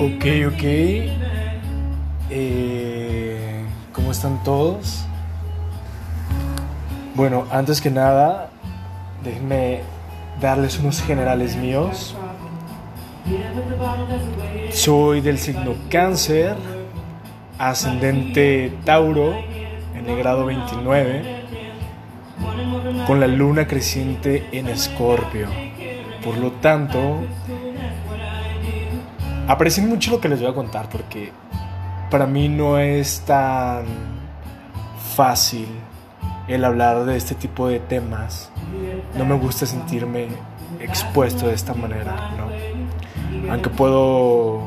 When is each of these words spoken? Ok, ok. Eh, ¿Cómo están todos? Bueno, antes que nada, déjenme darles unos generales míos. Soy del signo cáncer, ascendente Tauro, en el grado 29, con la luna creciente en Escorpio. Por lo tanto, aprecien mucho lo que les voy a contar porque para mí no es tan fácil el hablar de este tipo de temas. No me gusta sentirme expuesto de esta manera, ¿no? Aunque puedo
Ok, 0.00 0.24
ok. 0.46 0.62
Eh, 2.30 3.64
¿Cómo 3.92 4.12
están 4.12 4.42
todos? 4.42 5.04
Bueno, 7.14 7.44
antes 7.50 7.82
que 7.82 7.90
nada, 7.90 8.48
déjenme 9.22 9.82
darles 10.40 10.78
unos 10.78 11.02
generales 11.02 11.54
míos. 11.54 12.16
Soy 14.70 15.20
del 15.20 15.36
signo 15.36 15.74
cáncer, 15.90 16.56
ascendente 17.58 18.72
Tauro, 18.86 19.34
en 19.94 20.08
el 20.08 20.16
grado 20.16 20.46
29, 20.46 21.42
con 23.06 23.20
la 23.20 23.26
luna 23.26 23.66
creciente 23.66 24.48
en 24.52 24.68
Escorpio. 24.68 25.48
Por 26.24 26.38
lo 26.38 26.52
tanto, 26.52 27.18
aprecien 29.50 29.88
mucho 29.88 30.12
lo 30.12 30.20
que 30.20 30.28
les 30.28 30.40
voy 30.40 30.48
a 30.48 30.54
contar 30.54 30.88
porque 30.88 31.32
para 32.08 32.26
mí 32.26 32.48
no 32.48 32.78
es 32.78 33.20
tan 33.20 33.84
fácil 35.14 35.66
el 36.46 36.64
hablar 36.64 37.04
de 37.04 37.16
este 37.16 37.34
tipo 37.34 37.68
de 37.68 37.80
temas. 37.80 38.50
No 39.16 39.24
me 39.24 39.34
gusta 39.34 39.66
sentirme 39.66 40.28
expuesto 40.80 41.48
de 41.48 41.54
esta 41.54 41.74
manera, 41.74 42.30
¿no? 42.36 43.52
Aunque 43.52 43.70
puedo 43.70 44.62